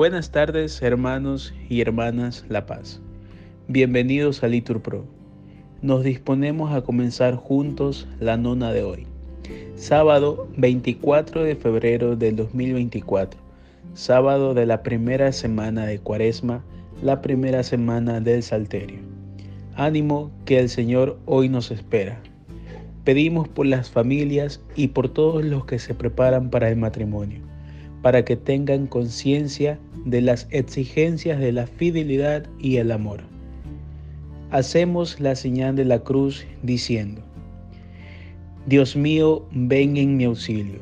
[0.00, 3.02] Buenas tardes, hermanos y hermanas La Paz.
[3.68, 5.04] Bienvenidos a Litur Pro.
[5.82, 9.06] Nos disponemos a comenzar juntos la nona de hoy.
[9.74, 13.38] Sábado 24 de febrero del 2024.
[13.92, 16.64] Sábado de la primera semana de Cuaresma,
[17.02, 19.00] la primera semana del Salterio.
[19.74, 22.22] Ánimo que el Señor hoy nos espera.
[23.04, 27.50] Pedimos por las familias y por todos los que se preparan para el matrimonio
[28.02, 33.20] para que tengan conciencia de las exigencias de la fidelidad y el amor.
[34.50, 37.22] Hacemos la señal de la cruz diciendo,
[38.66, 40.80] Dios mío, ven en mi auxilio.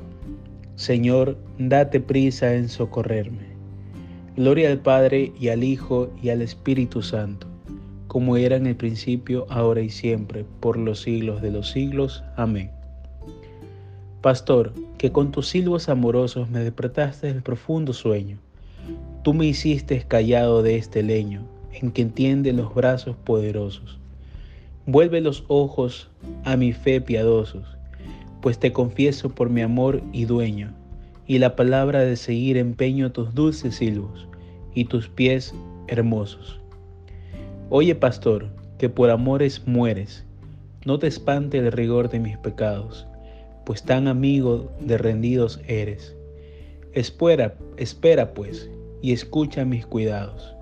[0.76, 3.48] Señor, date prisa en socorrerme.
[4.36, 7.46] Gloria al Padre y al Hijo y al Espíritu Santo,
[8.06, 12.22] como era en el principio, ahora y siempre, por los siglos de los siglos.
[12.36, 12.70] Amén.
[14.22, 18.38] Pastor, que con tus silbos amorosos me despertaste del profundo sueño.
[19.28, 21.42] Tú me hiciste callado de este leño,
[21.74, 23.98] en que entiende los brazos poderosos.
[24.86, 26.08] Vuelve los ojos
[26.44, 27.76] a mi fe piadosos,
[28.40, 30.72] pues te confieso por mi amor y dueño,
[31.26, 34.26] y la palabra de seguir empeño tus dulces silbos
[34.74, 35.54] y tus pies
[35.88, 36.58] hermosos.
[37.68, 38.48] Oye, pastor,
[38.78, 40.24] que por amores mueres,
[40.86, 43.06] no te espante el rigor de mis pecados
[43.66, 46.16] pues tan amigo de rendidos eres.
[46.94, 48.70] Espera, espera pues,
[49.02, 50.54] y escucha mis cuidados.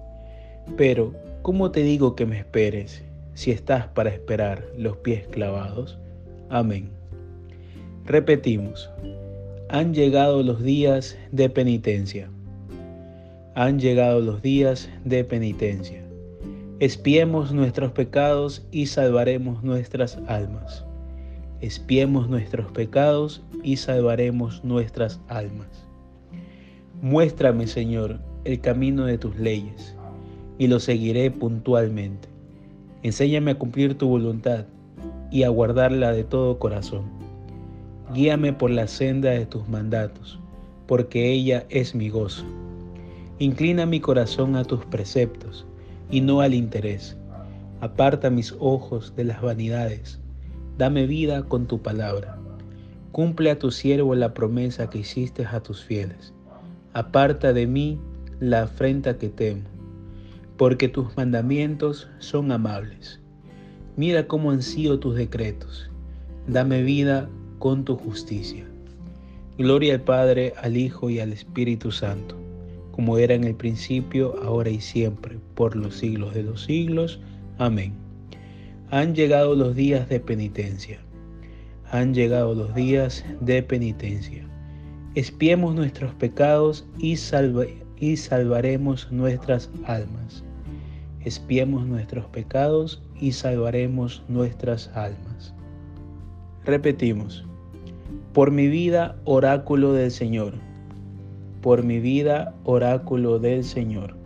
[0.77, 3.03] Pero, ¿cómo te digo que me esperes,
[3.35, 5.99] si estás para esperar los pies clavados?
[6.49, 6.91] Amén.
[8.05, 8.91] Repetimos,
[9.69, 12.31] han llegado los días de penitencia.
[13.55, 16.03] Han llegado los días de penitencia.
[16.79, 20.87] Espiemos nuestros pecados y salvaremos nuestras almas
[21.61, 25.86] espiemos nuestros pecados y salvaremos nuestras almas.
[27.03, 29.95] Muéstrame, Señor, el camino de tus leyes,
[30.59, 32.29] y lo seguiré puntualmente.
[33.03, 34.67] Enséñame a cumplir tu voluntad
[35.31, 37.05] y a guardarla de todo corazón.
[38.15, 40.39] Guíame por la senda de tus mandatos,
[40.87, 42.45] porque ella es mi gozo.
[43.39, 45.67] Inclina mi corazón a tus preceptos
[46.11, 47.17] y no al interés.
[47.81, 50.21] Aparta mis ojos de las vanidades
[50.79, 52.37] Dame vida con tu palabra.
[53.11, 56.35] Cumple a tu siervo la promesa que hiciste a tus fieles.
[56.97, 58.01] Aparta de mí
[58.41, 59.69] la afrenta que temo,
[60.57, 63.21] porque tus mandamientos son amables.
[63.99, 65.91] Mira cómo ansío tus decretos.
[66.47, 68.65] Dame vida con tu justicia.
[69.59, 72.35] Gloria al Padre, al Hijo y al Espíritu Santo,
[72.93, 77.21] como era en el principio, ahora y siempre, por los siglos de los siglos.
[77.59, 77.93] Amén.
[78.91, 80.99] Han llegado los días de penitencia.
[81.91, 84.49] Han llegado los días de penitencia.
[85.17, 87.17] Espiemos nuestros pecados y,
[87.99, 90.45] y salvaremos nuestras almas.
[91.25, 95.55] Espiemos nuestros pecados y salvaremos nuestras almas.
[96.67, 97.47] Repetimos.
[98.35, 100.53] Por mi vida, oráculo del Señor.
[101.63, 104.19] Por mi vida, oráculo del Señor.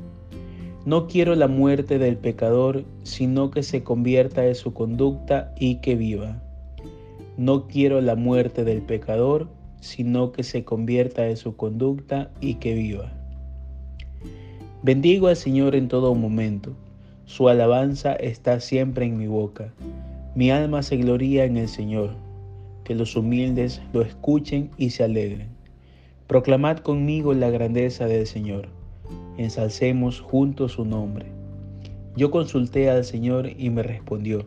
[0.86, 5.94] No quiero la muerte del pecador, sino que se convierta en su conducta y que
[5.94, 6.42] viva.
[7.36, 9.48] No quiero la muerte del pecador,
[9.80, 13.12] sino que se convierta en su conducta y que viva.
[14.82, 16.72] Bendigo al Señor en todo momento.
[17.26, 19.72] Su alabanza está siempre en mi boca.
[20.34, 22.14] Mi alma se gloría en el Señor.
[22.84, 25.48] Que los humildes lo escuchen y se alegren.
[26.26, 28.68] Proclamad conmigo la grandeza del Señor
[29.36, 31.26] ensalcemos juntos su nombre.
[32.16, 34.44] Yo consulté al Señor y me respondió,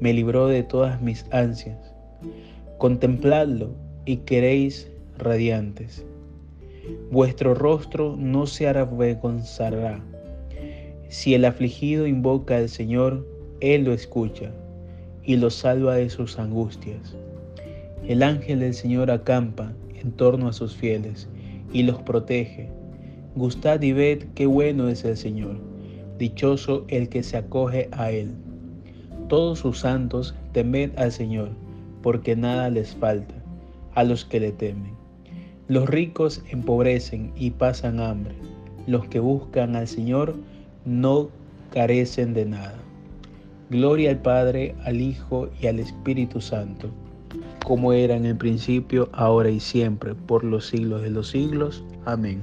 [0.00, 1.78] me libró de todas mis ansias.
[2.78, 3.70] Contempladlo
[4.04, 6.04] y queréis radiantes.
[7.10, 10.00] Vuestro rostro no se avergonzará.
[11.08, 13.26] Si el afligido invoca al Señor,
[13.60, 14.52] Él lo escucha
[15.22, 17.16] y lo salva de sus angustias.
[18.06, 21.28] El ángel del Señor acampa en torno a sus fieles
[21.72, 22.70] y los protege
[23.36, 25.56] Gustad y ved qué bueno es el Señor,
[26.18, 28.32] dichoso el que se acoge a Él.
[29.28, 31.50] Todos sus santos temed al Señor,
[32.02, 33.39] porque nada les falta
[33.94, 34.92] a los que le temen.
[35.68, 38.34] Los ricos empobrecen y pasan hambre,
[38.86, 40.34] los que buscan al Señor
[40.84, 41.28] no
[41.72, 42.78] carecen de nada.
[43.70, 46.90] Gloria al Padre, al Hijo y al Espíritu Santo,
[47.64, 51.84] como era en el principio, ahora y siempre, por los siglos de los siglos.
[52.04, 52.42] Amén.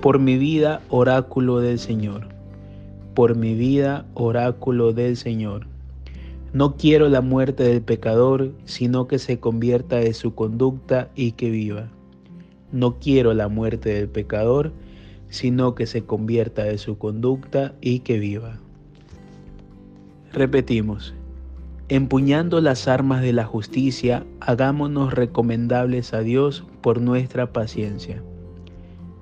[0.00, 2.28] Por mi vida, oráculo del Señor.
[3.14, 5.66] Por mi vida, oráculo del Señor.
[6.58, 11.50] No quiero la muerte del pecador, sino que se convierta de su conducta y que
[11.50, 11.88] viva.
[12.72, 14.72] No quiero la muerte del pecador,
[15.28, 18.58] sino que se convierta de su conducta y que viva.
[20.32, 21.14] Repetimos,
[21.88, 28.20] empuñando las armas de la justicia, hagámonos recomendables a Dios por nuestra paciencia.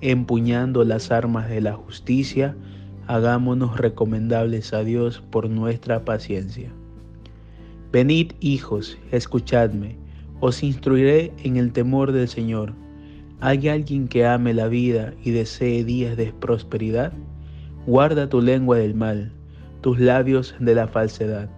[0.01, 2.57] Empuñando las armas de la justicia,
[3.07, 6.73] hagámonos recomendables a Dios por nuestra paciencia.
[7.93, 9.97] Venid, hijos, escuchadme,
[10.41, 12.73] os instruiré en el temor del Señor.
[13.41, 17.13] ¿Hay alguien que ame la vida y desee días de prosperidad?
[17.87, 19.31] Guarda tu lengua del mal,
[19.83, 21.49] tus labios de la falsedad.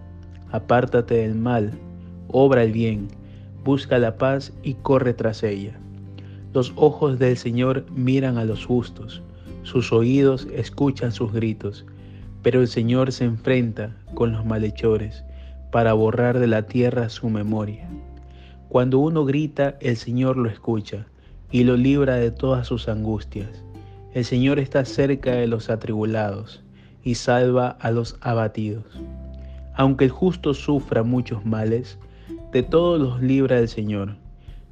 [0.51, 1.71] Apártate del mal,
[2.27, 3.07] obra el bien,
[3.63, 5.79] busca la paz y corre tras ella.
[6.53, 9.23] Los ojos del Señor miran a los justos,
[9.63, 11.87] sus oídos escuchan sus gritos,
[12.43, 15.23] pero el Señor se enfrenta con los malhechores
[15.71, 17.89] para borrar de la tierra su memoria.
[18.69, 21.07] Cuando uno grita, el Señor lo escucha
[21.51, 23.63] y lo libra de todas sus angustias.
[24.13, 26.63] El Señor está cerca de los atribulados
[27.03, 28.85] y salva a los abatidos.
[29.75, 31.97] Aunque el justo sufra muchos males,
[32.51, 34.15] de todos los libra el Señor.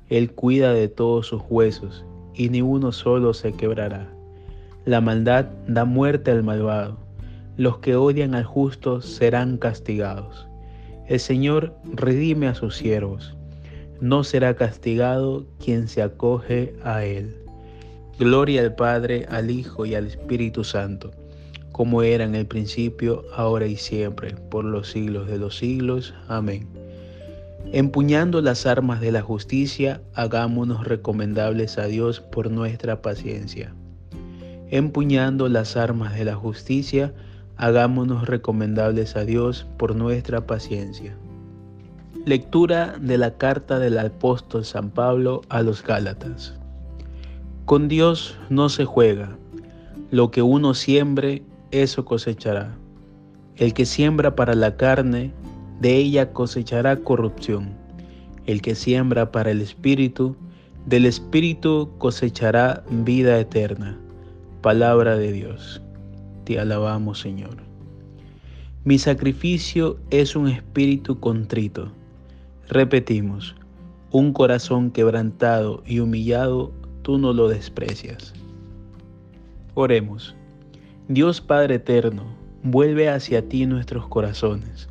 [0.10, 4.08] Él cuida de todos sus huesos y ni uno solo se quebrará.
[4.86, 6.98] La maldad da muerte al malvado.
[7.58, 10.48] Los que odian al justo serán castigados.
[11.08, 13.38] El Señor redime a sus siervos
[14.02, 17.36] no será castigado quien se acoge a él.
[18.20, 21.12] Gloria al Padre, al Hijo y al Espíritu Santo,
[21.72, 26.14] como era en el principio, ahora y siempre, por los siglos de los siglos.
[26.28, 26.68] Amén.
[27.72, 33.74] Empuñando las armas de la justicia, hagámonos recomendables a Dios por nuestra paciencia.
[34.70, 37.14] Empuñando las armas de la justicia,
[37.58, 41.16] hagámonos recomendables a Dios por nuestra paciencia.
[42.26, 46.56] Lectura de la carta del apóstol San Pablo a los Gálatas.
[47.66, 49.38] Con Dios no se juega.
[50.12, 52.76] Lo que uno siembre, eso cosechará.
[53.56, 55.34] El que siembra para la carne,
[55.82, 57.76] de ella cosechará corrupción.
[58.46, 60.36] El que siembra para el Espíritu,
[60.86, 63.98] del Espíritu cosechará vida eterna.
[64.62, 65.82] Palabra de Dios.
[66.48, 67.58] Te alabamos, Señor.
[68.86, 71.92] Mi sacrificio es un espíritu contrito
[72.70, 73.54] Repetimos,
[74.12, 76.72] un corazón quebrantado y humillado,
[77.02, 78.34] tú no lo desprecias.
[79.74, 80.38] Oremos.
[81.10, 82.24] Dios Padre Eterno,
[82.64, 84.88] vuelve hacia ti nuestros corazones,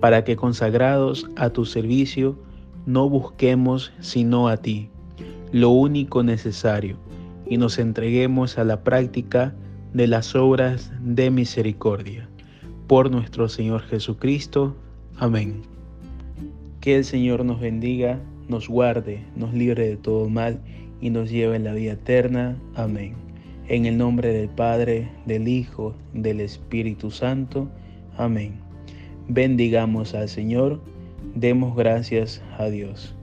[0.00, 2.36] para que consagrados a tu servicio,
[2.86, 4.90] no busquemos sino a ti,
[5.52, 6.96] lo único necesario,
[7.46, 9.54] y nos entreguemos a la práctica
[9.98, 12.28] de las obras de misericordia.
[12.86, 14.76] Por nuestro Señor Jesucristo.
[15.16, 15.62] Amén.
[16.80, 20.60] Que el Señor nos bendiga, nos guarde, nos libre de todo mal
[21.00, 22.56] y nos lleve en la vida eterna.
[22.76, 23.14] Amén.
[23.66, 27.68] En el nombre del Padre, del Hijo, del Espíritu Santo.
[28.16, 28.60] Amén.
[29.26, 30.80] Bendigamos al Señor,
[31.34, 33.17] demos gracias a Dios.